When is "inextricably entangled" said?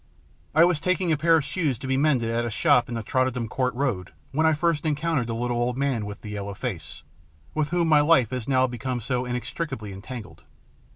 9.25-10.41